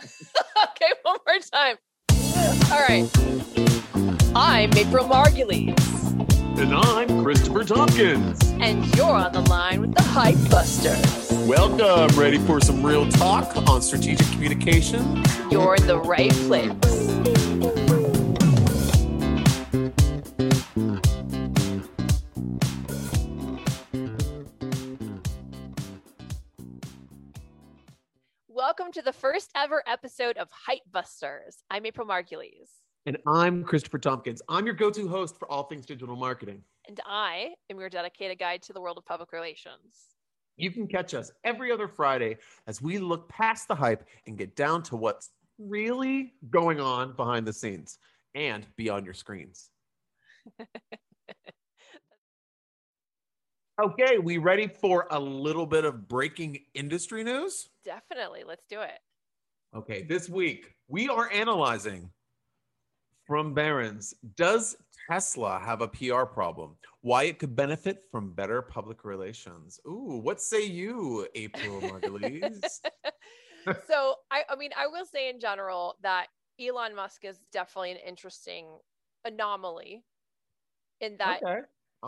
[0.02, 1.76] okay, one more time.
[2.70, 3.08] All right.
[4.34, 5.78] I'm April Margulies.
[6.58, 8.40] And I'm Christopher Tompkins.
[8.60, 11.32] And you're on the line with the Hype Busters.
[11.46, 12.16] Welcome.
[12.18, 15.22] Ready for some real talk on strategic communication?
[15.50, 17.13] You're in the right place.
[28.94, 31.64] To the first ever episode of Hype Busters.
[31.68, 32.68] I'm April Margulies.
[33.06, 34.40] And I'm Christopher Tompkins.
[34.48, 36.62] I'm your go to host for all things digital marketing.
[36.86, 40.10] And I am your dedicated guide to the world of public relations.
[40.56, 42.36] You can catch us every other Friday
[42.68, 47.48] as we look past the hype and get down to what's really going on behind
[47.48, 47.98] the scenes
[48.36, 49.70] and beyond your screens.
[53.82, 57.68] okay, we ready for a little bit of breaking industry news?
[57.84, 58.44] Definitely.
[58.46, 58.98] Let's do it.
[59.74, 62.10] Okay, this week we are analyzing
[63.26, 64.76] from Barron's Does
[65.10, 66.76] Tesla have a PR problem?
[67.00, 69.80] Why it could benefit from better public relations?
[69.86, 72.62] Ooh, what say you, April Margulies?
[73.86, 76.28] so, I, I mean, I will say in general that
[76.60, 78.66] Elon Musk is definitely an interesting
[79.24, 80.04] anomaly
[81.00, 81.60] in that okay.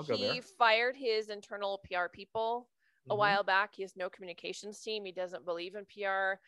[0.02, 2.68] He fired his internal PR people
[3.08, 3.18] a mm-hmm.
[3.18, 3.74] while back.
[3.74, 5.04] He has no communications team.
[5.04, 6.38] He doesn't believe in PR.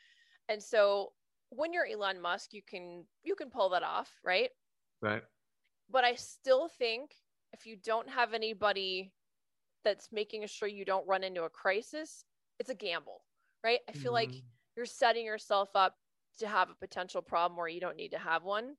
[0.49, 1.13] And so
[1.51, 4.51] when you're Elon Musk, you can you can pull that off, right?
[5.01, 5.23] Right.
[5.91, 7.13] But I still think
[7.53, 9.13] if you don't have anybody
[9.85, 12.25] that's making sure you don't run into a crisis,
[12.59, 13.23] it's a gamble,
[13.65, 13.81] right?
[13.89, 14.33] I feel mm-hmm.
[14.33, 14.43] like
[14.77, 15.95] you're setting yourself up
[16.39, 18.75] to have a potential problem where you don't need to have one.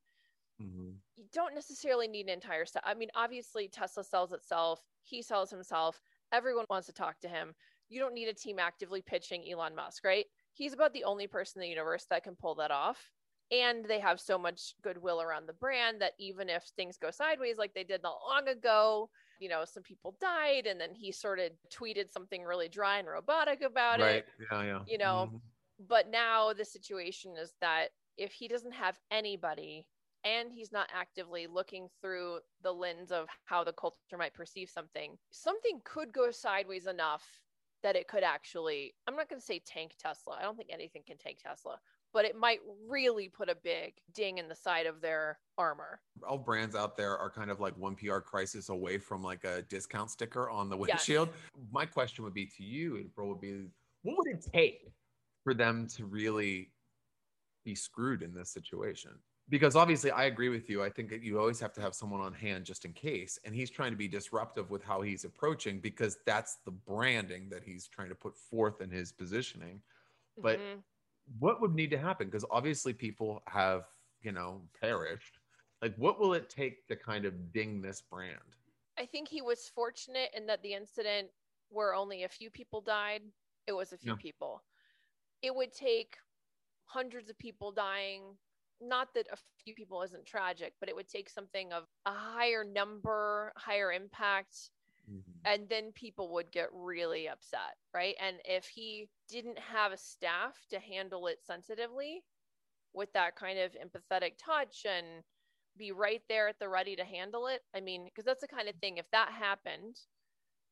[0.62, 0.89] Mm-hmm.
[1.34, 2.84] Don't necessarily need an entire set.
[2.86, 7.54] I mean, obviously, Tesla sells itself, he sells himself, everyone wants to talk to him.
[7.90, 10.26] You don't need a team actively pitching Elon Musk, right?
[10.54, 13.12] He's about the only person in the universe that can pull that off
[13.52, 17.58] and they have so much goodwill around the brand that even if things go sideways
[17.58, 19.10] like they did not long ago
[19.40, 23.08] you know some people died and then he sort of tweeted something really dry and
[23.08, 24.18] robotic about right.
[24.18, 25.38] it yeah yeah you know mm-hmm.
[25.88, 27.88] but now the situation is that
[28.18, 29.86] if he doesn't have anybody
[30.24, 35.18] and he's not actively looking through the lens of how the culture might perceive something
[35.32, 37.24] something could go sideways enough
[37.84, 41.02] that it could actually i'm not going to say tank tesla i don't think anything
[41.06, 41.78] can tank tesla
[42.14, 46.02] but it might really put a big ding in the side of their armor.
[46.28, 49.62] All brands out there are kind of like one PR crisis away from like a
[49.64, 51.30] discount sticker on the windshield.
[51.32, 51.66] Yes.
[51.72, 53.68] My question would be to you, April, would be
[54.02, 54.92] what would it take
[55.44, 56.72] for them to really
[57.64, 59.12] be screwed in this situation?
[59.50, 60.84] Because obviously, I agree with you.
[60.84, 63.40] I think that you always have to have someone on hand just in case.
[63.44, 67.64] And he's trying to be disruptive with how he's approaching because that's the branding that
[67.64, 69.82] he's trying to put forth in his positioning.
[70.38, 70.80] But mm-hmm
[71.38, 72.28] what would need to happen?
[72.28, 73.84] Because obviously people have,
[74.22, 75.38] you know, perished.
[75.82, 78.34] Like, what will it take to kind of ding this brand?
[78.98, 81.30] I think he was fortunate in that the incident
[81.70, 83.22] where only a few people died,
[83.68, 84.18] it was a few yeah.
[84.20, 84.64] people.
[85.42, 86.18] It would take
[86.86, 88.24] hundreds of people dying.
[88.82, 92.64] Not that a few people isn't tragic, but it would take something of a higher
[92.64, 94.72] number, higher impact
[95.10, 95.32] Mm-hmm.
[95.46, 98.16] And then people would get really upset, right?
[98.22, 102.24] And if he didn't have a staff to handle it sensitively
[102.94, 105.24] with that kind of empathetic touch and
[105.78, 108.70] be right there at the ready to handle it, I mean, because that's the kind
[108.70, 109.98] of thing, if that happened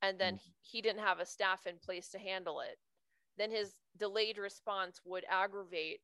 [0.01, 0.51] and then mm-hmm.
[0.61, 2.77] he didn't have a staff in place to handle it,
[3.37, 6.01] then his delayed response would aggravate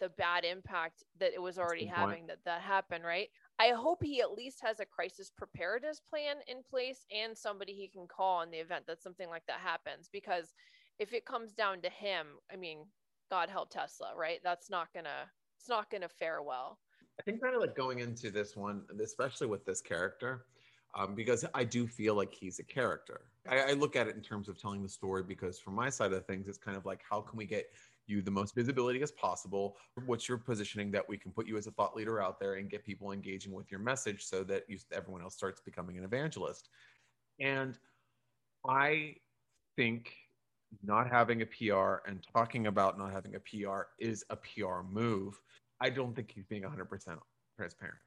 [0.00, 3.28] the bad impact that it was already having that that happened right
[3.60, 7.88] I hope he at least has a crisis preparedness plan in place and somebody he
[7.88, 10.08] can call in the event that something like that happens.
[10.10, 10.54] Because
[10.98, 12.86] if it comes down to him, I mean,
[13.28, 14.40] God help Tesla, right?
[14.42, 16.78] That's not gonna it's not gonna fare well.
[17.18, 20.46] I think kind of like going into this one, especially with this character,
[20.94, 23.20] um, because I do feel like he's a character.
[23.46, 26.14] I, I look at it in terms of telling the story because from my side
[26.14, 27.66] of things, it's kind of like how can we get
[28.10, 29.76] you the most visibility as possible.
[30.06, 32.68] What's your positioning that we can put you as a thought leader out there and
[32.68, 36.68] get people engaging with your message so that you, everyone else starts becoming an evangelist?
[37.38, 37.78] And
[38.66, 39.14] I
[39.76, 40.14] think
[40.82, 45.40] not having a PR and talking about not having a PR is a PR move.
[45.80, 47.18] I don't think he's being 100%
[47.56, 47.98] transparent.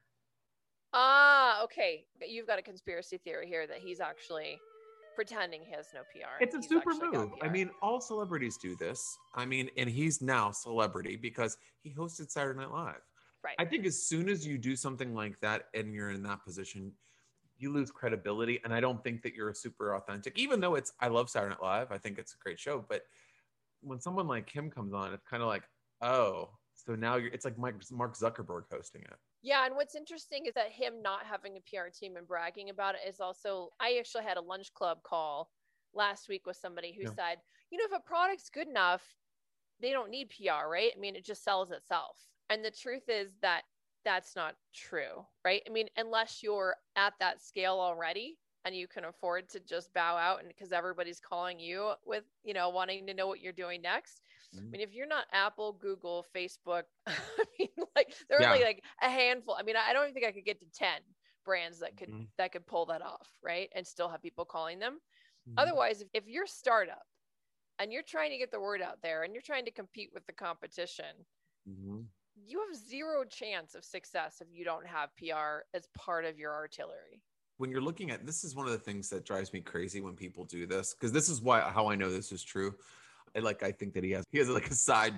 [0.92, 2.04] Ah, okay.
[2.26, 4.58] You've got a conspiracy theory here that he's actually
[5.14, 6.42] pretending he has no PR.
[6.42, 7.32] It's a super move.
[7.42, 9.16] I mean, all celebrities do this.
[9.34, 13.00] I mean, and he's now celebrity because he hosted Saturday Night Live.
[13.42, 13.56] Right.
[13.58, 16.92] I think as soon as you do something like that and you're in that position,
[17.58, 18.60] you lose credibility.
[18.64, 21.62] And I don't think that you're super authentic, even though it's, I love Saturday Night
[21.62, 21.92] Live.
[21.92, 22.84] I think it's a great show.
[22.88, 23.02] But
[23.80, 25.64] when someone like him comes on, it's kind of like,
[26.00, 29.16] oh, So now you're, it's like Mike, Mark Zuckerberg hosting it.
[29.44, 29.66] Yeah.
[29.66, 33.06] And what's interesting is that him not having a PR team and bragging about it
[33.06, 35.50] is also, I actually had a lunch club call
[35.92, 37.14] last week with somebody who yeah.
[37.14, 37.38] said,
[37.70, 39.02] you know, if a product's good enough,
[39.80, 40.92] they don't need PR, right?
[40.96, 42.16] I mean, it just sells itself.
[42.48, 43.62] And the truth is that
[44.04, 45.62] that's not true, right?
[45.68, 50.16] I mean, unless you're at that scale already and you can afford to just bow
[50.16, 53.82] out and because everybody's calling you with, you know, wanting to know what you're doing
[53.82, 54.22] next.
[54.56, 54.66] Mm-hmm.
[54.66, 57.12] I mean, if you're not Apple, Google, Facebook, I
[57.58, 58.52] mean, like there are yeah.
[58.52, 59.56] only like a handful.
[59.58, 60.88] I mean, I don't even think I could get to 10
[61.44, 62.24] brands that could mm-hmm.
[62.38, 63.68] that could pull that off, right?
[63.74, 64.98] And still have people calling them.
[65.48, 65.58] Mm-hmm.
[65.58, 67.04] Otherwise, if, if you're startup
[67.78, 70.26] and you're trying to get the word out there and you're trying to compete with
[70.26, 71.04] the competition,
[71.68, 72.00] mm-hmm.
[72.46, 76.52] you have zero chance of success if you don't have PR as part of your
[76.52, 77.22] artillery.
[77.58, 80.14] When you're looking at this is one of the things that drives me crazy when
[80.14, 82.74] people do this because this is why how I know this is true.
[83.40, 85.14] Like I think that he has he has like a side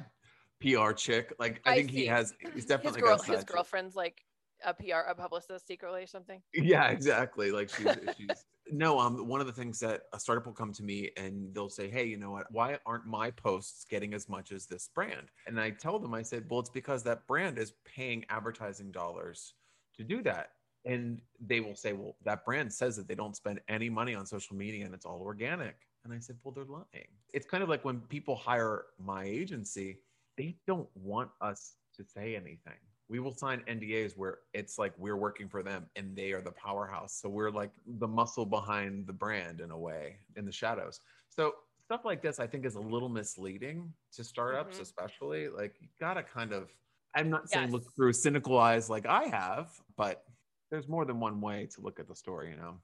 [0.60, 1.34] PR chick.
[1.38, 1.96] Like I, I think see.
[1.96, 3.96] he has he's definitely his, girl, his girlfriend's chick.
[3.96, 4.22] like
[4.64, 6.40] a PR, a publicist secretly or something.
[6.54, 7.50] Yeah, exactly.
[7.50, 7.86] Like she's,
[8.16, 8.98] she's no.
[8.98, 11.88] Um, one of the things that a startup will come to me and they'll say,
[11.88, 12.50] "Hey, you know what?
[12.50, 16.22] Why aren't my posts getting as much as this brand?" And I tell them, I
[16.22, 19.54] said, "Well, it's because that brand is paying advertising dollars
[19.96, 20.52] to do that."
[20.84, 24.26] And they will say, "Well, that brand says that they don't spend any money on
[24.26, 27.68] social media and it's all organic." And I said, "Well, they're lying." It's kind of
[27.68, 29.98] like when people hire my agency,
[30.36, 35.16] they don't want us to say anything we will sign NDAs where it's like we're
[35.16, 37.18] working for them and they are the powerhouse.
[37.20, 41.00] So we're like the muscle behind the brand in a way in the shadows.
[41.28, 41.54] So
[41.84, 44.82] stuff like this, I think, is a little misleading to startups, mm-hmm.
[44.82, 45.48] especially.
[45.48, 46.70] Like you gotta kind of,
[47.14, 47.72] I'm not saying yes.
[47.72, 50.24] look through cynical eyes like I have, but
[50.70, 52.74] there's more than one way to look at the story, you know?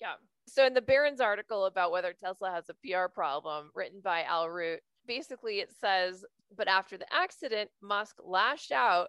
[0.00, 0.14] Yeah.
[0.48, 4.48] So in the Barron's article about whether Tesla has a PR problem, written by Al
[4.48, 6.24] Root, basically it says,
[6.56, 9.08] but after the accident, Musk lashed out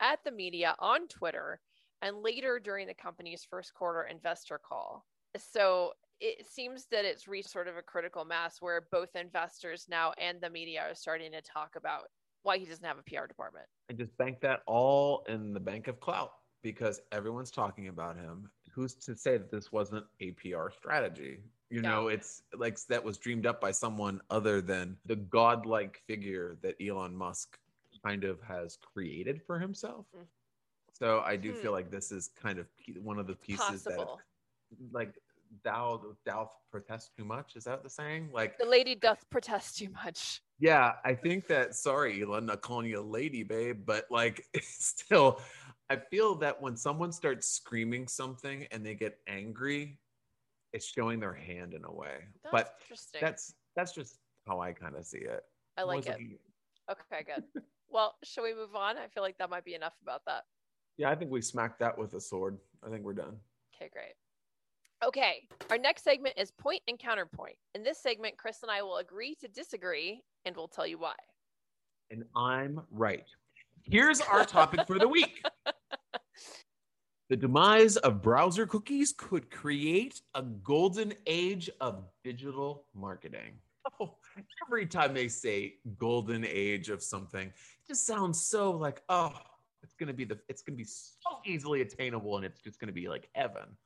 [0.00, 1.60] at the media on Twitter
[2.02, 5.06] and later during the company's first quarter investor call.
[5.38, 10.12] So it seems that it's reached sort of a critical mass where both investors now
[10.18, 12.04] and the media are starting to talk about
[12.42, 13.66] why he doesn't have a PR department.
[13.88, 16.32] And just bank that all in the bank of clout
[16.62, 18.50] because everyone's talking about him.
[18.72, 21.38] Who's to say that this wasn't a PR strategy?
[21.70, 21.88] You yeah.
[21.88, 26.74] know, it's like that was dreamed up by someone other than the godlike figure that
[26.80, 27.58] Elon Musk
[28.04, 30.06] kind of has created for himself.
[30.16, 30.24] Mm.
[30.92, 31.58] So I do hmm.
[31.58, 32.66] feel like this is kind of
[33.02, 34.20] one of the pieces Possible.
[34.70, 35.14] that, like,
[35.64, 37.56] thou thou protest too much.
[37.56, 38.30] Is that the saying?
[38.32, 40.40] Like the lady doth protest too much.
[40.58, 41.74] Yeah, I think that.
[41.74, 45.40] Sorry, Elon, not calling you a lady, babe, but like, still,
[45.92, 49.98] I feel that when someone starts screaming something and they get angry,
[50.72, 52.20] it's showing their hand in a way.
[52.42, 52.76] That's but
[53.20, 54.16] that's that's just
[54.46, 55.42] how I kind of see it.
[55.76, 56.18] I like it.
[56.90, 57.44] Okay, good.
[57.90, 58.96] Well, shall we move on?
[58.96, 60.44] I feel like that might be enough about that.
[60.96, 62.56] Yeah, I think we smacked that with a sword.
[62.82, 63.36] I think we're done.
[63.76, 64.14] Okay, great.
[65.04, 67.56] Okay, our next segment is point and counterpoint.
[67.74, 71.16] In this segment, Chris and I will agree to disagree and we'll tell you why.
[72.10, 73.26] And I'm right.
[73.84, 75.44] Here's our topic for the week.
[77.32, 83.54] The demise of browser cookies could create a golden age of digital marketing.
[83.98, 84.16] Oh,
[84.66, 89.32] every time they say golden age of something, it just sounds so like, oh,
[89.82, 93.08] it's gonna be the it's gonna be so easily attainable and it's just gonna be
[93.08, 93.78] like heaven.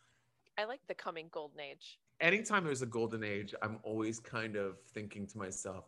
[0.59, 2.01] I like the coming golden age.
[2.21, 5.85] Anytime there's a golden age, I'm always kind of thinking to myself,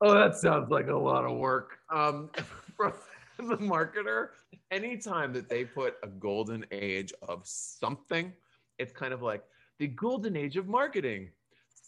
[0.00, 1.78] oh, that sounds like a lot of work.
[1.94, 2.30] Um,
[2.76, 2.92] from
[3.42, 4.28] the marketer,
[4.70, 8.32] anytime that they put a golden age of something,
[8.78, 9.44] it's kind of like
[9.78, 11.30] the golden age of marketing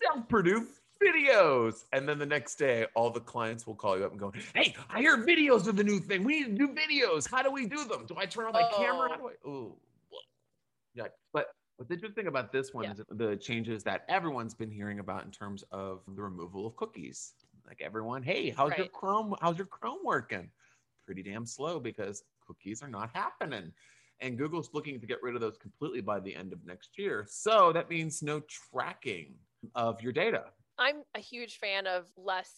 [0.02, 1.84] self-produced videos.
[1.92, 4.74] And then the next day, all the clients will call you up and go, Hey,
[4.88, 6.24] I hear videos are the new thing.
[6.24, 7.30] We need to do videos.
[7.30, 8.06] How do we do them?
[8.06, 8.76] Do I turn on my oh.
[8.76, 9.08] camera?
[9.10, 9.48] How do I?
[9.48, 9.76] Oh,
[10.94, 11.04] yeah.
[11.32, 12.92] But what's interesting about this one yeah.
[12.92, 17.32] is the changes that everyone's been hearing about in terms of the removal of cookies.
[17.66, 18.78] Like everyone, hey, how's right.
[18.78, 19.34] your Chrome?
[19.40, 20.50] How's your Chrome working?
[21.10, 23.72] Pretty damn slow because cookies are not happening.
[24.20, 27.26] And Google's looking to get rid of those completely by the end of next year.
[27.28, 29.34] So that means no tracking
[29.74, 30.44] of your data.
[30.78, 32.52] I'm a huge fan of less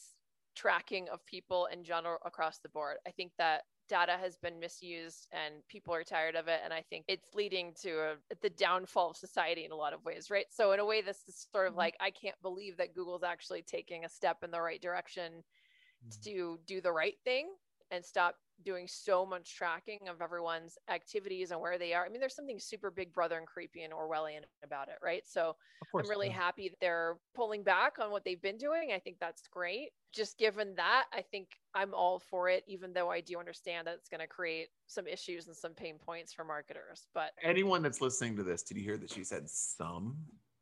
[0.54, 2.98] tracking of people in general across the board.
[3.06, 6.80] I think that data has been misused and people are tired of it and i
[6.88, 10.46] think it's leading to a, the downfall of society in a lot of ways right
[10.50, 11.80] so in a way this is sort of mm-hmm.
[11.80, 16.30] like i can't believe that google's actually taking a step in the right direction mm-hmm.
[16.30, 17.48] to do the right thing
[17.92, 22.04] and stop doing so much tracking of everyone's activities and where they are.
[22.04, 25.22] I mean, there's something super big brother and creepy and Orwellian about it, right?
[25.26, 25.56] So
[25.94, 26.34] I'm really yeah.
[26.34, 28.92] happy that they're pulling back on what they've been doing.
[28.94, 29.90] I think that's great.
[30.14, 33.94] Just given that, I think I'm all for it, even though I do understand that
[33.94, 37.06] it's going to create some issues and some pain points for marketers.
[37.14, 40.16] But anyone that's listening to this, did you hear that she said some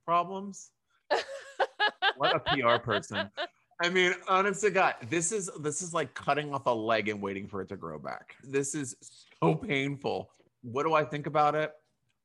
[0.04, 0.70] problems?
[2.16, 3.30] what a PR person.
[3.82, 7.20] I mean, honest to God, this is this is like cutting off a leg and
[7.20, 8.36] waiting for it to grow back.
[8.44, 9.54] This is so oh.
[9.54, 10.30] painful.
[10.62, 11.72] What do I think about it?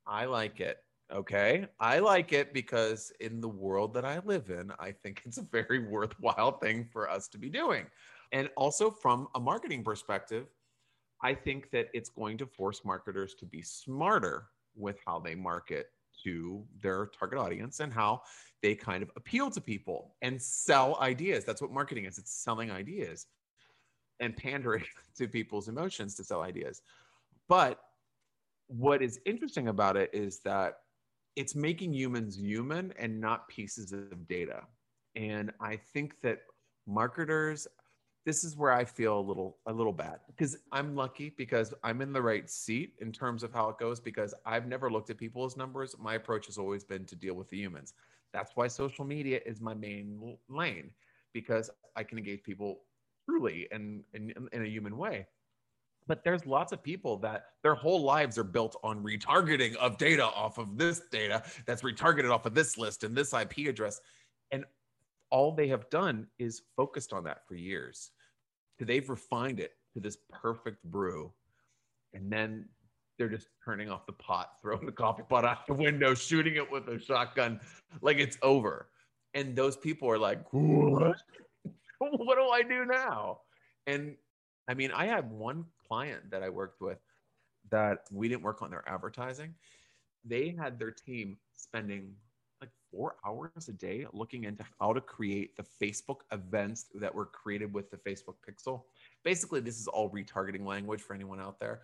[0.05, 0.79] I like it.
[1.13, 1.65] Okay.
[1.79, 5.47] I like it because in the world that I live in, I think it's a
[5.49, 7.85] very worthwhile thing for us to be doing.
[8.33, 10.47] And also from a marketing perspective,
[11.23, 15.87] I think that it's going to force marketers to be smarter with how they market
[16.23, 18.21] to their target audience and how
[18.61, 21.45] they kind of appeal to people and sell ideas.
[21.45, 23.27] That's what marketing is it's selling ideas
[24.19, 24.83] and pandering
[25.17, 26.81] to people's emotions to sell ideas.
[27.47, 27.79] But
[28.67, 30.79] what is interesting about it is that
[31.35, 34.61] it's making humans human and not pieces of data.
[35.15, 36.39] And I think that
[36.87, 37.67] marketers
[38.25, 42.01] this is where I feel a little a little bad because I'm lucky because I'm
[42.01, 45.17] in the right seat in terms of how it goes because I've never looked at
[45.17, 45.95] people's numbers.
[45.99, 47.93] My approach has always been to deal with the humans.
[48.33, 50.89] That's why social media is my main lane
[51.33, 52.81] because I can engage people
[53.29, 55.27] truly and in, in a human way.
[56.07, 60.25] But there's lots of people that their whole lives are built on retargeting of data
[60.25, 64.01] off of this data that's retargeted off of this list and this IP address.
[64.51, 64.65] And
[65.31, 68.11] all they have done is focused on that for years.
[68.79, 71.31] They've refined it to this perfect brew.
[72.13, 72.65] And then
[73.17, 76.69] they're just turning off the pot, throwing the coffee pot out the window, shooting it
[76.69, 77.59] with a shotgun
[78.01, 78.89] like it's over.
[79.33, 81.17] And those people are like, what?
[81.99, 83.39] what do I do now?
[83.87, 84.15] And
[84.67, 86.97] I mean, I had one client that I worked with
[87.71, 89.53] that we didn't work on their advertising.
[90.23, 92.13] They had their team spending
[92.95, 97.73] four hours a day looking into how to create the Facebook events that were created
[97.73, 98.83] with the Facebook Pixel.
[99.23, 101.81] Basically, this is all retargeting language for anyone out there.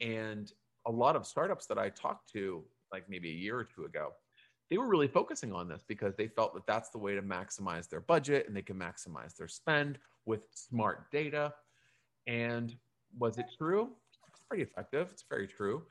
[0.00, 0.52] And
[0.86, 4.12] a lot of startups that I talked to, like maybe a year or two ago,
[4.70, 7.88] they were really focusing on this because they felt that that's the way to maximize
[7.88, 11.52] their budget and they can maximize their spend with smart data.
[12.26, 12.74] And
[13.18, 13.90] was it true?
[14.28, 15.08] It's pretty effective.
[15.12, 15.82] It's very true.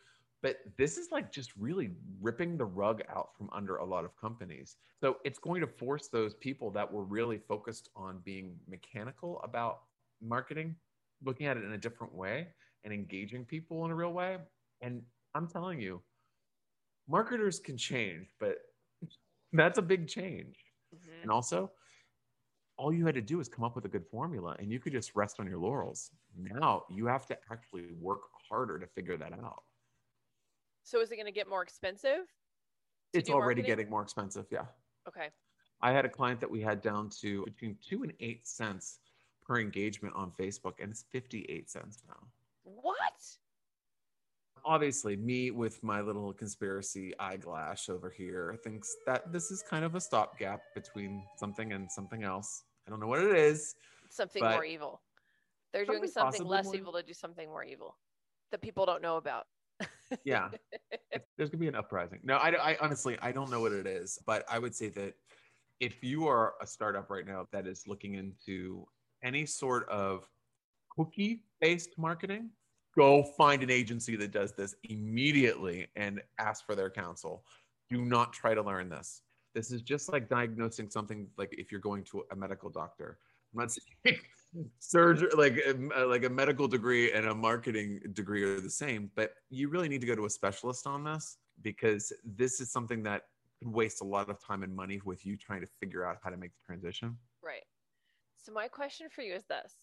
[0.43, 1.89] But this is like just really
[2.21, 4.75] ripping the rug out from under a lot of companies.
[5.01, 9.79] So it's going to force those people that were really focused on being mechanical about
[10.21, 10.75] marketing,
[11.25, 12.49] looking at it in a different way
[12.83, 14.37] and engaging people in a real way
[14.83, 15.01] and
[15.33, 16.01] I'm telling you,
[17.07, 18.57] marketers can change, but
[19.53, 20.57] that's a big change.
[20.93, 21.23] Mm-hmm.
[21.23, 21.71] And also,
[22.77, 24.91] all you had to do is come up with a good formula and you could
[24.91, 26.11] just rest on your laurels.
[26.35, 29.63] Now you have to actually work harder to figure that out.
[30.83, 32.27] So is it going to get more expensive?
[33.13, 33.65] It's already marketing?
[33.65, 34.45] getting more expensive.
[34.51, 34.65] Yeah.
[35.07, 35.29] Okay.
[35.81, 38.99] I had a client that we had down to between two and eight cents
[39.45, 42.27] per engagement on Facebook, and it's 58 cents now.
[42.63, 43.03] What?
[44.65, 49.95] obviously me with my little conspiracy eyeglass over here thinks that this is kind of
[49.95, 52.63] a stopgap between something and something else.
[52.87, 53.75] I don't know what it is.
[54.09, 55.01] Something more evil.
[55.71, 56.75] They're doing something less more...
[56.75, 57.97] evil to do something more evil
[58.51, 59.45] that people don't know about.
[60.25, 60.49] Yeah,
[61.37, 62.19] there's gonna be an uprising.
[62.23, 65.13] No, I, I honestly I don't know what it is, but I would say that
[65.79, 68.85] if you are a startup right now that is looking into
[69.23, 70.29] any sort of
[70.95, 72.49] cookie based marketing
[72.95, 77.43] go find an agency that does this immediately and ask for their counsel.
[77.89, 79.21] Do not try to learn this.
[79.55, 83.17] This is just like diagnosing something like if you're going to a medical doctor.
[83.53, 83.71] I'm not
[84.05, 84.19] saying
[84.79, 89.33] surgery like uh, like a medical degree and a marketing degree are the same, but
[89.49, 93.23] you really need to go to a specialist on this because this is something that
[93.59, 96.29] could waste a lot of time and money with you trying to figure out how
[96.29, 97.17] to make the transition.
[97.43, 97.63] Right.
[98.37, 99.73] So my question for you is this: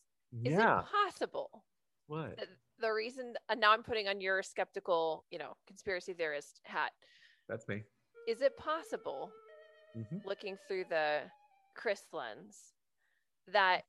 [0.45, 0.81] Is yeah.
[0.81, 1.65] it possible
[2.11, 2.37] what?
[2.37, 2.47] The,
[2.81, 6.91] the reason, and now I'm putting on your skeptical, you know, conspiracy theorist hat.
[7.49, 7.85] That's me.
[8.27, 9.31] Is it possible,
[9.97, 10.17] mm-hmm.
[10.27, 11.21] looking through the
[11.77, 12.57] Chris lens,
[13.53, 13.83] that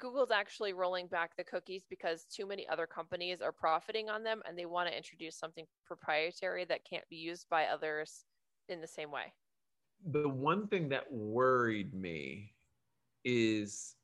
[0.00, 4.42] Google's actually rolling back the cookies because too many other companies are profiting on them
[4.48, 8.24] and they want to introduce something proprietary that can't be used by others
[8.68, 9.32] in the same way?
[10.10, 12.54] The one thing that worried me
[13.24, 13.94] is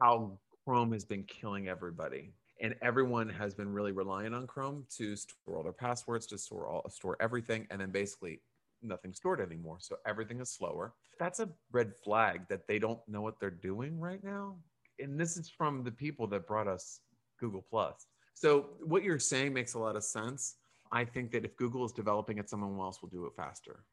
[0.00, 5.16] how Chrome has been killing everybody and everyone has been really reliant on Chrome to
[5.16, 8.40] store all their passwords, to store all store everything, and then basically
[8.82, 9.78] nothing stored anymore.
[9.80, 10.94] So everything is slower.
[11.18, 14.56] That's a red flag that they don't know what they're doing right now.
[14.98, 17.00] And this is from the people that brought us
[17.38, 18.06] Google Plus.
[18.34, 20.56] So what you're saying makes a lot of sense.
[20.92, 23.84] I think that if Google is developing it, someone else will do it faster.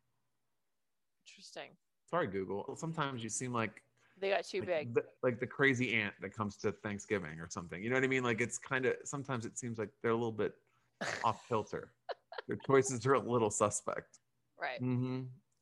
[1.26, 1.70] Interesting.
[2.10, 2.76] Sorry, Google.
[2.76, 3.82] Sometimes you seem like
[4.20, 4.94] they got too like big.
[4.94, 7.82] The, like the crazy aunt that comes to Thanksgiving or something.
[7.82, 8.24] You know what I mean?
[8.24, 10.54] Like it's kind of sometimes it seems like they're a little bit
[11.24, 11.94] off kilter.
[12.48, 14.20] Their choices are a little suspect.
[14.62, 14.82] Right.
[14.82, 15.22] Mm-hmm.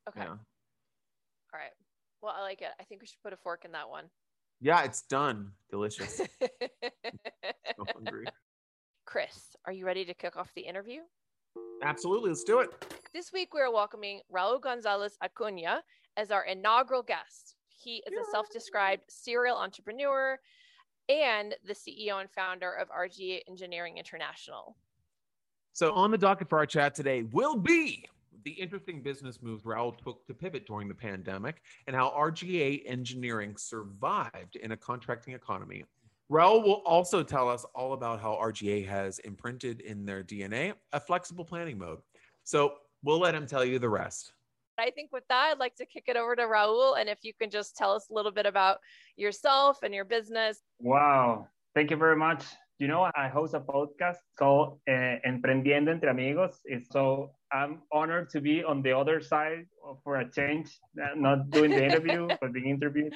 [0.09, 0.21] Okay.
[0.21, 0.27] Yeah.
[0.29, 1.71] All right.
[2.21, 2.69] Well, I like it.
[2.79, 4.05] I think we should put a fork in that one.
[4.61, 5.51] Yeah, it's done.
[5.71, 6.17] Delicious.
[6.41, 8.25] so hungry.
[9.05, 11.01] Chris, are you ready to kick off the interview?
[11.81, 12.29] Absolutely.
[12.29, 12.69] Let's do it.
[13.11, 15.81] This week, we are welcoming Raul Gonzalez Acuna
[16.15, 17.55] as our inaugural guest.
[17.69, 20.37] He is a self described serial entrepreneur
[21.09, 24.77] and the CEO and founder of RGA Engineering International.
[25.73, 28.05] So, on the docket for our chat today will be
[28.43, 33.55] the interesting business moves Raul took to pivot during the pandemic and how RGA Engineering
[33.57, 35.83] survived in a contracting economy.
[36.31, 40.99] Raul will also tell us all about how RGA has imprinted in their DNA a
[40.99, 41.99] flexible planning mode.
[42.43, 44.33] So, we'll let him tell you the rest.
[44.77, 46.99] I think with that, I'd like to kick it over to Raul.
[46.99, 48.79] And if you can just tell us a little bit about
[49.15, 50.61] yourself and your business.
[50.79, 51.47] Wow.
[51.75, 52.43] Thank you very much.
[52.79, 56.59] You know, I host a podcast called uh, Emprendiendo Entre Amigos.
[56.65, 59.65] It's So I'm honored to be on the other side
[60.03, 60.79] for a change,
[61.15, 63.13] not doing the interview, but being interviewed.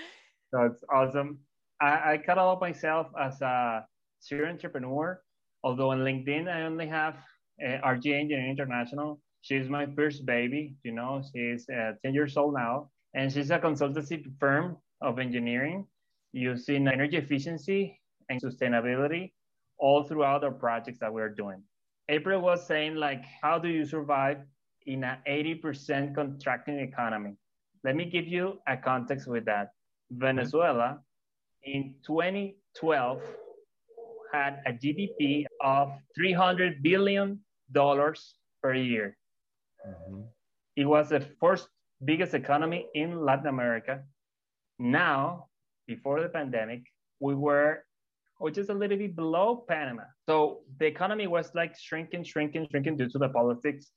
[0.51, 1.39] So it's awesome.
[1.81, 3.85] I, I catalog myself as a
[4.19, 5.21] serial entrepreneur,
[5.63, 7.15] although on LinkedIn, I only have
[7.63, 12.55] uh, RGA Engineering International She's my first baby, you know, she's uh, 10 years old
[12.55, 15.85] now, and she's a consultancy firm of engineering
[16.33, 19.33] using energy efficiency and sustainability
[19.77, 21.61] all throughout our projects that we're doing.
[22.09, 24.37] April was saying, like, how do you survive
[24.85, 27.35] in an 80% contracting economy?
[27.83, 29.69] Let me give you a context with that.
[30.11, 30.99] Venezuela
[31.63, 33.21] in 2012
[34.31, 37.39] had a GDP of $300 billion
[37.73, 39.17] per year.
[39.87, 40.21] Mm-hmm.
[40.75, 41.69] It was the first
[42.03, 44.03] biggest economy in Latin America.
[44.77, 45.47] Now,
[45.87, 46.81] before the pandemic,
[47.19, 47.85] we were
[48.39, 50.03] or just a little bit below Panama.
[50.25, 53.91] So the economy was like shrinking, shrinking, shrinking due to the politics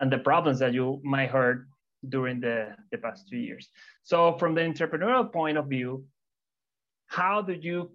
[0.00, 1.68] and the problems that you might heard
[2.08, 3.68] during the, the past two years.
[4.02, 6.04] So from the entrepreneurial point of view,
[7.06, 7.90] how do you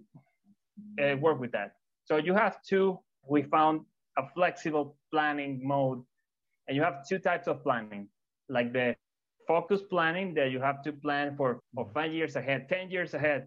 [1.02, 1.72] uh, work with that?
[2.04, 3.82] So you have two, we found
[4.18, 6.02] a flexible planning mode
[6.68, 8.08] and you have two types of planning,
[8.48, 8.96] like the
[9.46, 13.46] focus planning that you have to plan for, for five years ahead, 10 years ahead,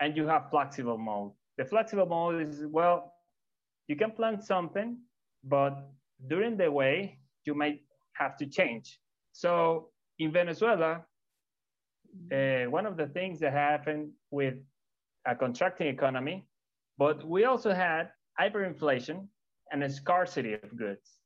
[0.00, 1.32] and you have flexible mode.
[1.60, 3.12] The flexible mode is, well,
[3.86, 4.96] you can plan something,
[5.44, 5.90] but
[6.26, 7.80] during the way, you might
[8.14, 8.98] have to change.
[9.32, 11.04] So in Venezuela,
[12.32, 14.54] uh, one of the things that happened with
[15.26, 16.46] a contracting economy,
[16.96, 18.08] but we also had
[18.40, 19.28] hyperinflation
[19.70, 21.18] and a scarcity of goods.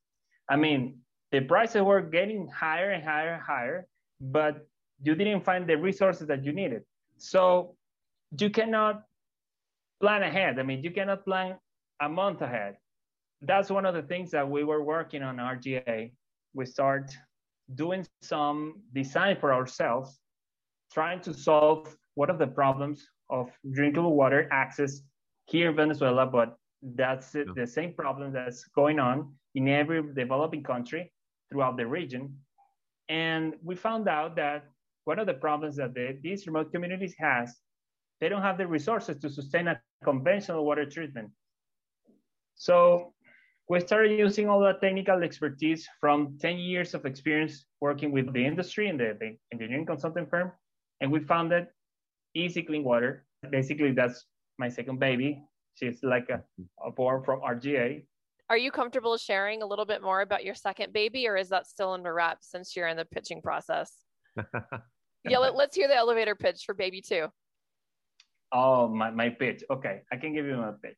[0.50, 0.98] I mean,
[1.30, 3.86] the prices were getting higher and higher and higher,
[4.20, 4.66] but
[5.00, 6.82] you didn't find the resources that you needed.
[7.18, 7.76] So
[8.36, 9.04] you cannot
[10.04, 10.58] plan ahead.
[10.58, 11.56] I mean, you cannot plan
[12.02, 12.76] a month ahead.
[13.40, 16.12] That's one of the things that we were working on RGA.
[16.52, 17.16] We start
[17.74, 20.20] doing some design for ourselves,
[20.92, 25.00] trying to solve one of the problems of drinkable water access
[25.46, 31.10] here in Venezuela, but that's the same problem that's going on in every developing country
[31.50, 32.36] throughout the region.
[33.08, 34.66] And we found out that
[35.04, 37.56] one of the problems that the, these remote communities has,
[38.24, 41.30] they don't have the resources to sustain a conventional water treatment.
[42.54, 43.12] So
[43.68, 48.42] we started using all the technical expertise from 10 years of experience working with the
[48.42, 50.52] industry and the, the engineering consulting firm.
[51.02, 51.66] And we founded
[52.34, 53.26] Easy Clean Water.
[53.50, 54.24] Basically, that's
[54.56, 55.42] my second baby.
[55.74, 56.42] She's like a,
[56.82, 58.06] a born from RGA.
[58.48, 61.66] Are you comfortable sharing a little bit more about your second baby, or is that
[61.66, 63.92] still under wraps since you're in the pitching process?
[65.28, 67.28] yeah, let, us hear the elevator pitch for baby two.
[68.54, 69.64] Oh, my, my pitch.
[69.68, 70.96] Okay, I can give you my pitch.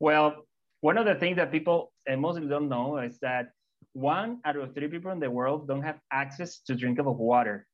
[0.00, 0.46] Well,
[0.80, 3.50] one of the things that people eh, mostly don't know is that
[3.92, 7.66] one out of three people in the world don't have access to drinkable water.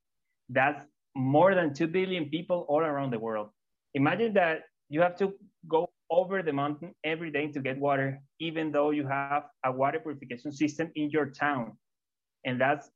[0.49, 0.85] That's
[1.17, 3.51] more than 2 billion people all around the world.
[3.95, 5.35] Imagine that you have to
[5.69, 10.01] go over the mountain every day to get water, even though you have a water
[10.01, 11.79] purification system in your town.
[12.45, 12.91] And that's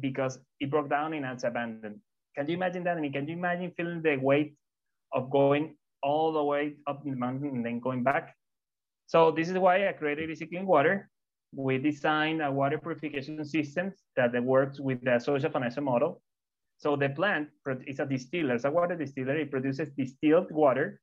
[0.00, 2.00] because it broke down and it's abandoned.
[2.36, 2.96] Can you imagine that?
[2.96, 4.54] I mean, can you imagine feeling the weight
[5.12, 8.34] of going all the way up the mountain and then going back?
[9.06, 11.10] So this is why I created Clean Water.
[11.54, 16.22] We designed a water purification system that works with the social financial model.
[16.78, 17.48] So the plant
[17.86, 19.36] is a distiller, it's a water distiller.
[19.36, 21.00] It produces distilled water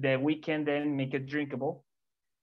[0.00, 1.84] that we can then make it drinkable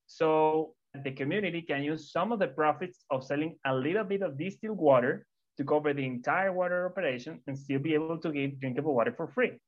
[0.08, 4.38] So the community can use some of the profits of selling a little bit of
[4.38, 5.26] distilled water
[5.58, 9.28] to cover the entire water operation and still be able to give drinkable water for
[9.28, 9.60] free.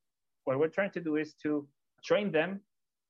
[0.48, 1.68] What we're trying to do is to
[2.02, 2.62] train them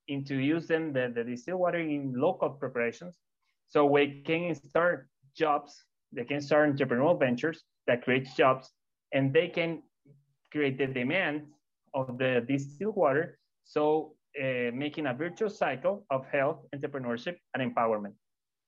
[0.07, 3.19] into using the, the distilled water in local preparations
[3.67, 8.71] so we can start jobs, they can start entrepreneurial ventures that create jobs
[9.13, 9.83] and they can
[10.51, 11.43] create the demand
[11.93, 13.37] of the distilled water.
[13.65, 18.13] So uh, making a virtuous cycle of health, entrepreneurship, and empowerment.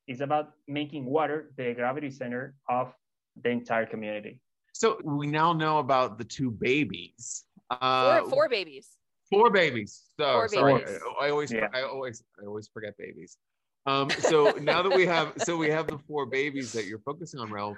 [0.08, 2.94] It's about making water the gravity center of
[3.42, 4.42] the entire community.
[4.74, 7.46] So we now know about the two babies.
[7.70, 8.90] Uh, four, four babies.
[9.30, 10.02] Four babies.
[10.20, 11.00] So four sorry, babies.
[11.20, 11.68] I, I always, yeah.
[11.74, 13.38] I always, I always forget babies.
[13.86, 17.40] Um, so now that we have, so we have the four babies that you're focusing
[17.40, 17.76] on, Raul.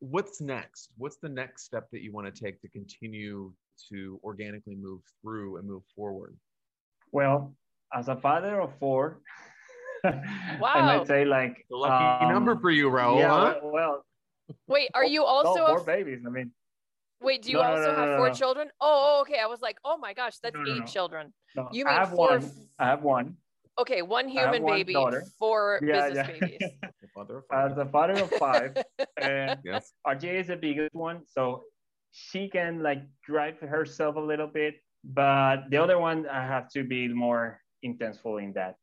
[0.00, 0.90] What's next?
[0.96, 3.52] What's the next step that you want to take to continue
[3.90, 6.36] to organically move through and move forward?
[7.12, 7.54] Well,
[7.92, 9.20] as a father of four,
[10.04, 10.10] wow.
[10.12, 13.18] and I might say like the lucky um, number for you, Raul.
[13.18, 13.54] Yeah, huh?
[13.62, 14.04] well,
[14.66, 16.20] wait, are you also no, four f- babies?
[16.26, 16.50] I mean,
[17.20, 18.68] wait, do you no, also no, have four children?
[18.80, 19.40] Oh, oh, oh, okay.
[19.40, 21.32] I was like, oh my gosh, that's eight children.
[21.72, 22.38] You mean four?
[22.38, 22.50] One.
[22.78, 23.36] I have one.
[23.78, 25.24] Okay, one human one baby, daughter.
[25.38, 26.46] four yeah, business yeah.
[26.46, 26.70] babies.
[27.52, 28.76] As a father of five,
[29.20, 29.92] and yes.
[30.06, 31.62] RGA is the biggest one, so
[32.10, 34.74] she can like drive herself a little bit
[35.04, 38.76] but the other one I have to be more intenseful in that.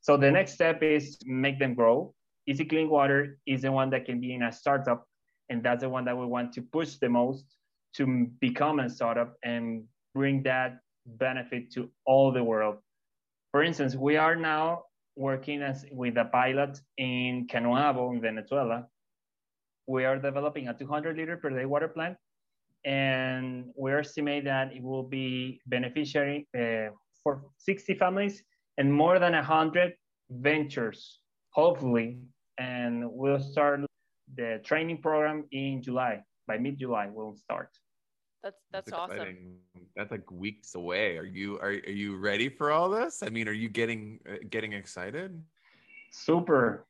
[0.00, 2.14] So the next step is make them grow.
[2.46, 5.06] Easy Clean Water is the one that can be in a startup,
[5.48, 7.44] and that's the one that we want to push the most
[7.96, 12.76] to become a startup and bring that benefit to all the world.
[13.52, 14.84] For instance, we are now
[15.16, 18.86] working as with a pilot in Canoabo in Venezuela.
[19.86, 22.16] We are developing a 200 liter per day water plant
[22.84, 26.90] and we estimate that it will be beneficiary uh,
[27.22, 28.42] for 60 families
[28.76, 29.92] and more than 100
[30.30, 31.20] ventures,
[31.50, 32.18] hopefully.
[32.58, 33.80] And we'll start
[34.34, 36.22] the training program in July.
[36.48, 37.70] By mid-July, we'll start.
[38.42, 39.58] That's that's, that's awesome.
[39.96, 41.18] That's like weeks away.
[41.18, 43.22] Are you are, are you ready for all this?
[43.22, 45.30] I mean, are you getting uh, getting excited?
[46.10, 46.86] Super.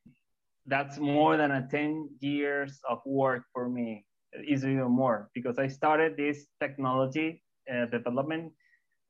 [0.66, 4.05] That's more than a 10 years of work for me
[4.47, 7.42] is even more because I started this technology
[7.73, 8.53] uh, development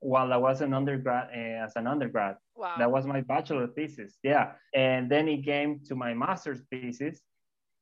[0.01, 2.37] while I was an undergrad uh, as an undergrad.
[2.55, 2.77] Wow.
[2.79, 4.19] That was my bachelor thesis.
[4.23, 4.53] Yeah.
[4.75, 7.21] And then it came to my master's thesis.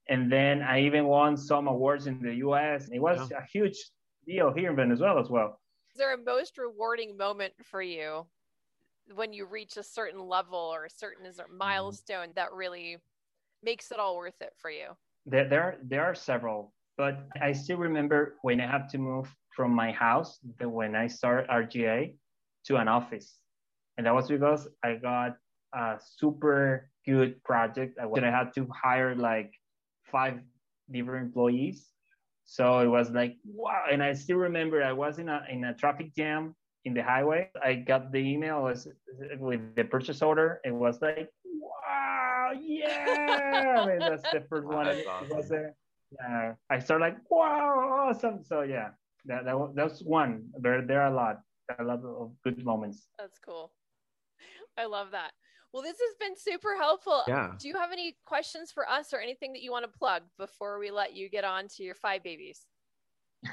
[0.08, 2.88] And then I even won some awards in the US.
[2.92, 3.38] It was yeah.
[3.38, 3.76] a huge
[4.26, 5.60] deal here in Venezuela as well.
[5.92, 8.26] Is there a most rewarding moment for you
[9.14, 11.56] when you reach a certain level or a certain mm-hmm.
[11.56, 12.98] milestone that really
[13.62, 14.88] makes it all worth it for you?
[15.24, 16.72] There, there, there are several.
[16.96, 21.08] But I still remember when I had to move from my house, the, when I
[21.08, 22.14] started RGA,
[22.66, 23.38] to an office.
[23.96, 25.36] And that was because I got
[25.74, 27.98] a super good project.
[27.98, 29.52] I had to hire like
[30.10, 30.40] five
[30.90, 31.92] different employees.
[32.44, 33.84] So it was like, wow.
[33.90, 37.50] And I still remember I was in a, in a traffic jam in the highway.
[37.62, 38.88] I got the email was
[39.38, 40.60] with the purchase order.
[40.64, 43.82] It was like, wow, yeah.
[43.82, 44.86] I mean, that's the first one.
[44.86, 45.30] Awesome.
[45.30, 45.70] It was a,
[46.12, 48.44] yeah, I started like, wow, awesome.
[48.44, 48.90] So yeah,
[49.26, 50.44] that, that that's one.
[50.60, 51.40] There there are a lot,
[51.78, 53.08] a lot of good moments.
[53.18, 53.72] That's cool.
[54.78, 55.32] I love that.
[55.72, 57.22] Well, this has been super helpful.
[57.29, 57.52] Yeah.
[57.59, 60.79] Do you have any questions for us or anything that you want to plug before
[60.79, 62.66] we let you get on to your five babies?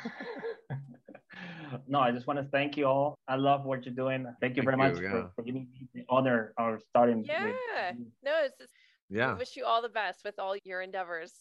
[1.87, 3.17] no, I just want to thank you all.
[3.27, 4.25] I love what you're doing.
[4.39, 5.11] Thank you thank very you, much yeah.
[5.11, 7.23] for, for, giving me the honor of starting.
[7.25, 7.45] Yeah.
[7.91, 8.71] With, no, it's just,
[9.09, 9.31] yeah.
[9.31, 11.33] I wish you all the best with all your endeavors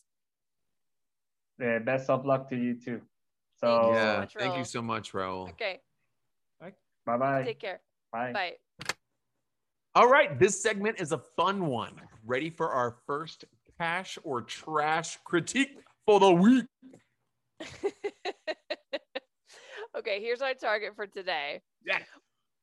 [1.61, 3.01] Yeah, best of luck to you too.
[3.61, 5.49] So yeah, so much, thank you so much, Raul.
[5.51, 5.81] Okay.
[7.05, 7.43] Bye bye.
[7.43, 7.81] Take care.
[8.13, 8.33] Bye.
[8.33, 8.53] Bye.
[9.95, 11.93] All right, this segment is a fun one.
[12.25, 13.45] Ready for our first
[13.79, 15.77] cash or trash critique
[16.07, 16.65] for the week?
[19.99, 21.61] okay, here's our target for today.
[21.85, 21.99] Yeah.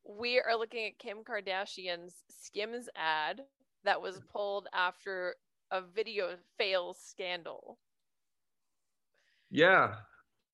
[0.04, 3.42] We are looking at Kim Kardashian's Skims ad
[3.84, 5.36] that was pulled after
[5.70, 7.78] a video fails scandal.
[9.52, 9.94] Yeah.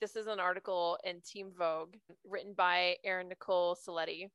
[0.02, 4.28] This is an article in Teen Vogue written by Erin Nicole Saletti.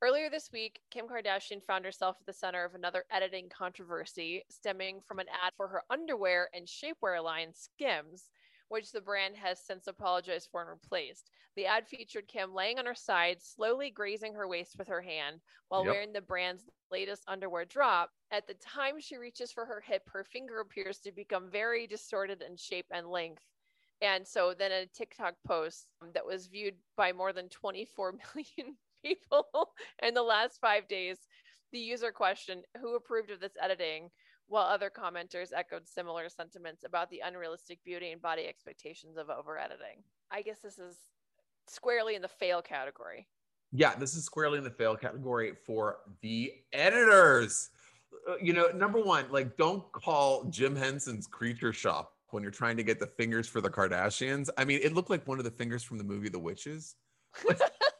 [0.00, 5.00] Earlier this week, Kim Kardashian found herself at the center of another editing controversy stemming
[5.00, 8.30] from an ad for her underwear and shapewear line Skims,
[8.68, 11.30] which the brand has since apologized for and replaced.
[11.56, 15.40] The ad featured Kim laying on her side, slowly grazing her waist with her hand
[15.66, 15.92] while yep.
[15.92, 18.10] wearing the brand's latest underwear drop.
[18.30, 22.40] At the time she reaches for her hip, her finger appears to become very distorted
[22.40, 23.42] in shape and length
[24.00, 28.76] and so then a TikTok post um, that was viewed by more than 24 million
[29.04, 29.46] people
[30.02, 31.18] in the last five days
[31.72, 34.10] The user question Who approved of this editing?
[34.46, 39.58] While other commenters echoed similar sentiments about the unrealistic beauty and body expectations of over
[39.58, 40.02] editing.
[40.30, 40.96] I guess this is
[41.66, 43.26] squarely in the fail category.
[43.72, 47.68] Yeah, this is squarely in the fail category for the editors.
[48.26, 52.76] Uh, you know, number one, like don't call Jim Henson's Creature Shop when you're trying
[52.76, 54.48] to get the fingers for the Kardashians.
[54.56, 56.96] I mean, it looked like one of the fingers from the movie The Witches.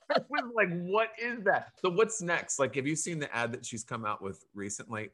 [0.29, 1.73] was like, what is that?
[1.83, 2.59] So what's next?
[2.59, 5.11] Like, have you seen the ad that she's come out with recently?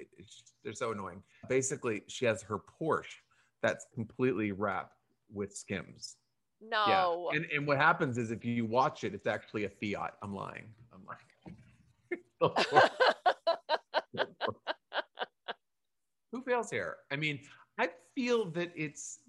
[0.62, 1.22] They're so annoying.
[1.48, 3.16] Basically, she has her Porsche
[3.62, 4.98] that's completely wrapped
[5.33, 6.16] with Skims.
[6.61, 7.30] No.
[7.33, 7.37] Yeah.
[7.37, 10.14] And and what happens is if you watch it, it's actually a Fiat.
[10.22, 10.68] I'm lying.
[10.92, 11.18] I'm lying.
[16.33, 16.96] Who fails here?
[17.11, 17.40] I mean,
[17.78, 19.20] I feel that it's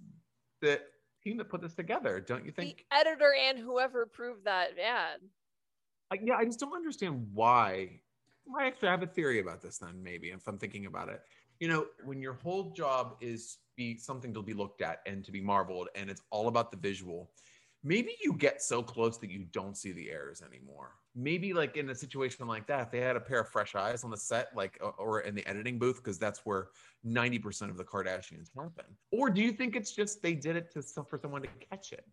[0.62, 0.82] the
[1.24, 2.86] team that put this together, don't you think?
[2.90, 5.22] The editor and whoever approved that ad.
[6.12, 8.00] I, yeah, I just don't understand why.
[8.58, 9.80] I actually have a theory about this.
[9.80, 11.22] Then maybe if I'm thinking about it,
[11.60, 15.32] you know, when your whole job is be something to be looked at and to
[15.32, 17.32] be marveled, and it's all about the visual.
[17.84, 20.94] Maybe you get so close that you don't see the errors anymore.
[21.14, 24.10] Maybe like in a situation like that, they had a pair of fresh eyes on
[24.10, 26.70] the set, like or in the editing booth, because that's where
[27.06, 28.86] 90% of the Kardashians happen.
[29.12, 32.06] Or do you think it's just they did it to for someone to catch it?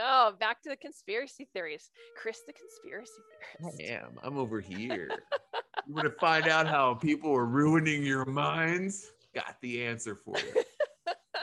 [0.00, 1.90] Oh, back to the conspiracy theories.
[2.20, 3.12] Chris, the conspiracy
[3.58, 3.80] theorist.
[3.80, 4.18] I am.
[4.22, 5.10] I'm over here.
[5.86, 9.10] you want to find out how people are ruining your minds?
[9.34, 10.62] Got the answer for you.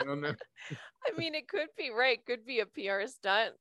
[0.00, 2.24] I mean, it could be right.
[2.26, 3.54] Could be a PR stunt.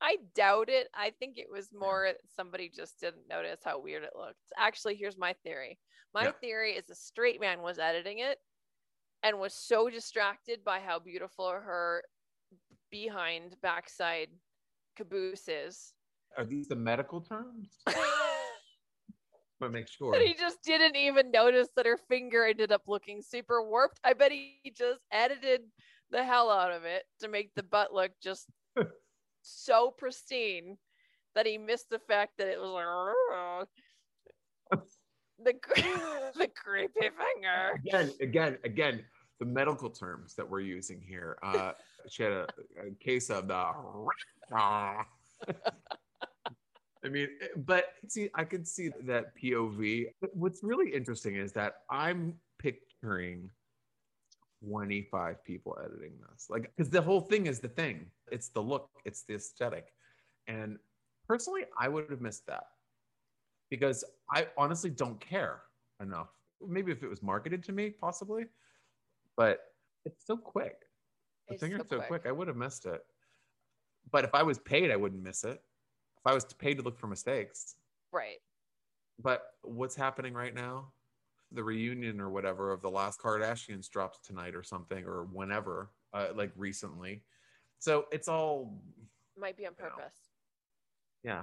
[0.00, 0.88] I doubt it.
[0.94, 4.38] I think it was more somebody just didn't notice how weird it looked.
[4.58, 5.78] Actually, here's my theory.
[6.14, 6.32] My yeah.
[6.40, 8.38] theory is a straight man was editing it
[9.22, 12.02] and was so distracted by how beautiful her
[12.90, 14.28] behind backside
[14.96, 15.92] caboose is.
[16.36, 17.78] Are these the medical terms?
[19.60, 20.12] but make sure.
[20.12, 24.00] But he just didn't even notice that her finger ended up looking super warped.
[24.04, 25.62] I bet he just edited
[26.10, 28.46] the hell out of it to make the butt look just
[29.42, 30.76] so pristine
[31.34, 33.66] that he missed the fact that it was
[34.70, 34.82] like
[35.44, 35.52] the
[36.36, 37.80] the creepy finger.
[37.86, 39.04] Again, again, again,
[39.38, 41.38] the medical terms that we're using here.
[41.42, 41.72] Uh,
[42.08, 42.46] she had a,
[42.86, 43.72] a case of the.
[47.02, 50.06] I mean, but see, I can see that POV.
[50.32, 53.50] What's really interesting is that I'm picturing
[54.68, 56.48] 25 people editing this.
[56.50, 58.06] Like, because the whole thing is the thing.
[58.30, 59.94] It's the look, it's the aesthetic.
[60.46, 60.78] And
[61.26, 62.64] personally, I would have missed that
[63.70, 65.62] because I honestly don't care
[66.02, 66.28] enough.
[66.66, 68.44] Maybe if it was marketed to me, possibly,
[69.36, 69.60] but
[70.04, 70.76] it's so quick.
[71.50, 72.00] The finger's so, quick.
[72.00, 72.22] so quick.
[72.26, 73.02] I would have missed it.
[74.10, 75.62] But if I was paid, I wouldn't miss it.
[76.18, 77.76] If I was paid to look for mistakes.
[78.12, 78.38] Right.
[79.22, 80.92] But what's happening right now?
[81.52, 86.28] the reunion or whatever of the last Kardashians drops tonight or something or whenever, uh,
[86.34, 87.22] like recently.
[87.78, 88.78] So it's all
[89.38, 90.30] might be on purpose.
[91.24, 91.30] Know.
[91.30, 91.42] Yeah.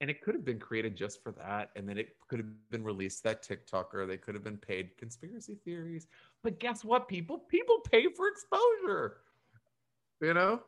[0.00, 1.70] And it could have been created just for that.
[1.76, 4.06] And then it could have been released that TikToker.
[4.06, 6.06] They could have been paid conspiracy theories.
[6.42, 7.38] But guess what, people?
[7.38, 9.18] People pay for exposure.
[10.20, 10.62] You know?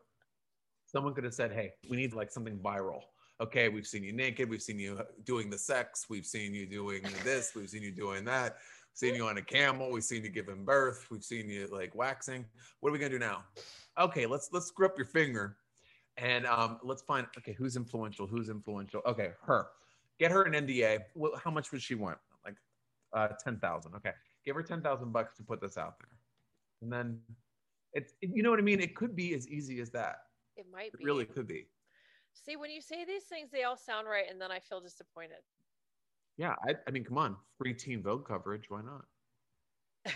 [0.86, 3.02] Someone could have said, hey, we need like something viral
[3.42, 7.02] okay, we've seen you naked, we've seen you doing the sex, we've seen you doing
[7.24, 10.30] this, we've seen you doing that, we've seen you on a camel, we've seen you
[10.30, 12.44] giving birth, we've seen you like waxing.
[12.80, 13.42] What are we gonna do now?
[13.98, 15.56] Okay, let's let's screw up your finger,
[16.16, 19.02] and um, let's find okay who's influential, who's influential.
[19.06, 19.68] Okay, her.
[20.20, 21.00] Get her an NDA.
[21.16, 22.18] Well, how much would she want?
[22.44, 22.54] Like
[23.12, 23.94] uh, ten thousand.
[23.96, 24.12] Okay,
[24.44, 26.16] give her ten thousand bucks to put this out there,
[26.80, 27.18] and then
[27.94, 28.80] it's you know what I mean.
[28.80, 30.16] It could be as easy as that.
[30.56, 31.02] It might be.
[31.02, 31.66] It really could be.
[32.34, 35.42] See, when you say these things, they all sound right, and then I feel disappointed.
[36.38, 38.64] Yeah, I, I mean, come on, free Teen Vogue coverage.
[38.68, 39.04] Why not?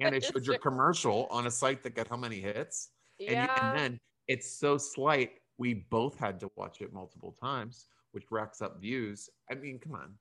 [0.00, 2.90] and they showed your commercial on a site that got how many hits?
[3.18, 3.30] Yeah.
[3.30, 7.86] And, you, and then it's so slight, we both had to watch it multiple times,
[8.12, 9.28] which racks up views.
[9.50, 10.14] I mean, come on.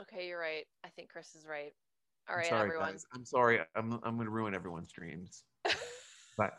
[0.00, 0.64] Okay, you're right.
[0.84, 1.72] I think Chris is right.
[2.28, 2.92] All right, sorry, everyone.
[2.92, 3.06] Guys.
[3.14, 3.60] I'm sorry.
[3.74, 5.44] I'm I'm going to ruin everyone's dreams.
[6.38, 6.52] But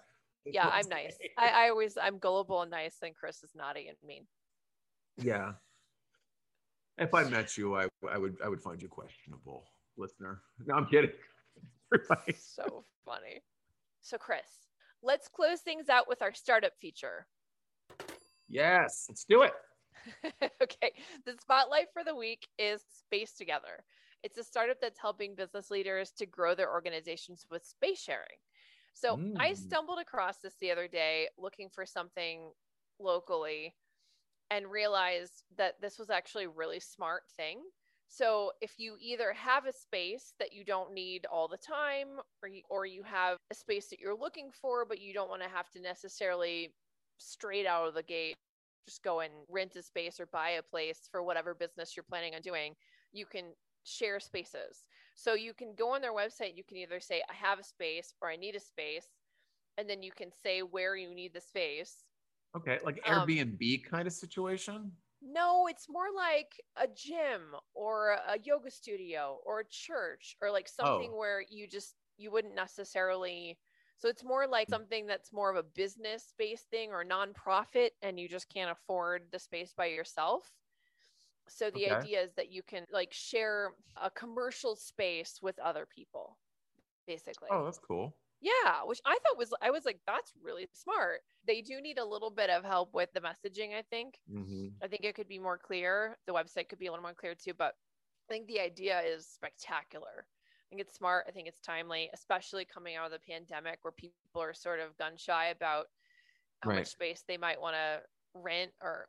[0.46, 1.18] yeah, I'm nice.
[1.38, 4.28] I, I always I'm gullible and nice, and Chris is naughty and mean.
[5.18, 5.54] Yeah.
[7.00, 9.64] If I met you, I I would I would find you questionable,
[9.98, 10.42] listener.
[10.68, 11.12] No, I'm kidding.
[12.38, 13.42] so funny.
[14.02, 14.68] So Chris,
[15.02, 17.26] let's close things out with our startup feature.
[18.50, 19.54] Yes, let's do it.
[20.62, 20.94] okay.
[21.26, 23.84] The spotlight for the week is Space Together.
[24.24, 28.38] It's a startup that's helping business leaders to grow their organizations with space sharing.
[28.94, 29.34] So mm.
[29.40, 32.52] I stumbled across this the other day looking for something
[33.00, 33.76] locally
[34.52, 37.62] and realized that this was actually a really smart thing.
[38.08, 42.08] So if you either have a space that you don't need all the time,
[42.42, 45.44] or you, or you have a space that you're looking for, but you don't want
[45.44, 46.74] to have to necessarily
[47.20, 48.36] straight out of the gate
[48.90, 52.34] just go and rent a space or buy a place for whatever business you're planning
[52.34, 52.74] on doing,
[53.14, 53.46] you can
[53.84, 54.86] share spaces.
[55.20, 58.14] So you can go on their website, you can either say, I have a space
[58.22, 59.10] or I need a space,
[59.78, 62.06] and then you can say where you need the space.
[62.56, 64.94] Okay, like Airbnb um, kind of situation?
[65.22, 70.70] No, it's more like a gym or a yoga studio or a church or like
[70.70, 71.18] something oh.
[71.18, 73.58] where you just you wouldn't necessarily
[73.98, 74.74] so it's more like hmm.
[74.74, 79.24] something that's more of a business based thing or nonprofit and you just can't afford
[79.34, 80.50] the space by yourself.
[81.50, 81.96] So the okay.
[81.96, 86.38] idea is that you can like share a commercial space with other people
[87.10, 87.50] basically.
[87.52, 88.16] Oh, that's cool.
[88.42, 91.22] Yeah, which I thought was I was like that's really smart.
[91.46, 94.16] They do need a little bit of help with the messaging, I think.
[94.32, 94.68] Mm-hmm.
[94.82, 96.18] I think it could be more clear.
[96.28, 97.74] The website could be a little more clear too, but
[98.30, 100.26] I think the idea is spectacular.
[100.26, 101.26] I think it's smart.
[101.28, 104.96] I think it's timely, especially coming out of the pandemic where people are sort of
[104.98, 105.88] gun shy about
[106.62, 106.80] how right.
[106.80, 108.02] much space they might want to
[108.36, 109.08] rent or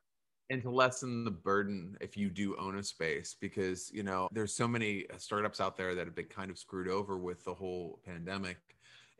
[0.50, 4.52] and to lessen the burden if you do own a space because you know there's
[4.52, 8.00] so many startups out there that have been kind of screwed over with the whole
[8.04, 8.58] pandemic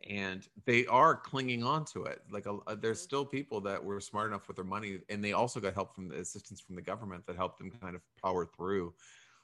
[0.09, 2.21] and they are clinging on to it.
[2.31, 3.03] Like a, a, there's mm-hmm.
[3.03, 6.09] still people that were smart enough with their money and they also got help from
[6.09, 8.93] the assistance from the government that helped them kind of power through.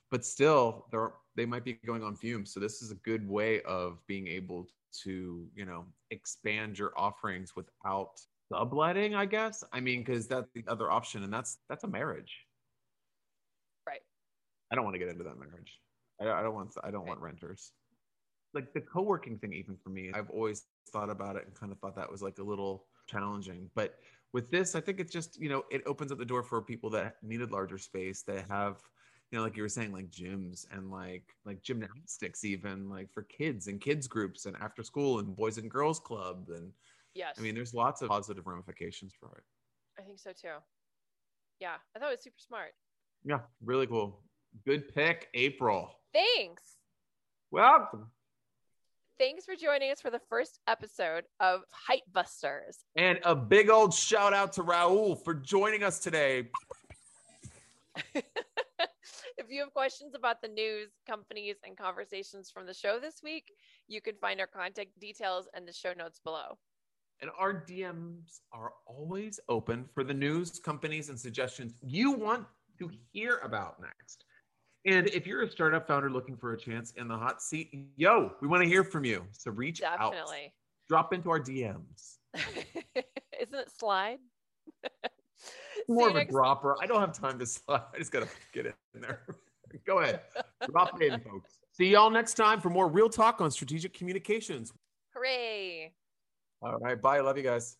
[0.09, 2.53] But still they're they might be going on fumes.
[2.53, 4.67] So this is a good way of being able
[5.03, 8.19] to you know expand your offerings without
[8.51, 9.63] subletting i guess?
[9.71, 12.45] I mean because that's the other option and that's that's a marriage.
[13.87, 14.01] Right.
[14.71, 15.79] I don't want to get into that marriage.
[16.21, 17.09] I, I don't want i don't right.
[17.09, 17.71] want renters.
[18.53, 21.79] Like the co-working thing even for me i've always thought about it and kind of
[21.79, 23.69] thought that was like a little challenging.
[23.75, 23.99] But
[24.33, 26.89] with this i think it's just you know it opens up the door for people
[26.89, 28.81] that needed larger space that have
[29.31, 33.23] you know like you were saying like gyms and like like gymnastics even like for
[33.23, 36.71] kids and kids groups and after school and boys and girls club and
[37.17, 37.35] yes.
[37.37, 39.43] I mean there's lots of positive ramifications for it.
[39.99, 40.57] I think so too.
[41.59, 42.71] Yeah i thought it was super smart.
[43.23, 44.21] Yeah really cool.
[44.65, 45.91] Good pick april.
[46.13, 46.63] Thanks.
[47.51, 48.07] Welcome.
[49.19, 52.77] Thanks for joining us for the first episode of Hype Busters.
[52.95, 56.49] And a big old shout out to Raul for joining us today.
[59.37, 63.51] if you have questions about the news, companies, and conversations from the show this week,
[63.87, 66.57] you can find our contact details and the show notes below.
[67.21, 72.45] And our DMs are always open for the news, companies, and suggestions you want
[72.79, 74.25] to hear about next.
[74.85, 78.31] And if you're a startup founder looking for a chance in the hot seat, yo,
[78.41, 79.25] we want to hear from you.
[79.31, 80.45] So reach Definitely.
[80.45, 80.51] out.
[80.87, 82.17] Drop into our DMs.
[82.35, 84.19] Isn't it slide?
[85.89, 86.75] More of a dropper.
[86.81, 87.81] I don't have time to slide.
[87.93, 89.23] I just got to get in there.
[89.85, 90.21] Go ahead.
[90.69, 91.59] Drop it in, folks.
[91.71, 94.71] See y'all next time for more real talk on strategic communications.
[95.13, 95.93] Hooray.
[96.61, 97.01] All right.
[97.01, 97.19] Bye.
[97.19, 97.77] Love you guys.